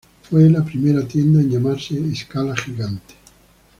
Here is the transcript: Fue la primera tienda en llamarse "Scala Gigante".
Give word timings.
Fue 0.27 0.49
la 0.49 0.65
primera 0.65 1.07
tienda 1.07 1.41
en 1.41 1.51
llamarse 1.51 2.15
"Scala 2.15 2.55
Gigante". 2.55 3.13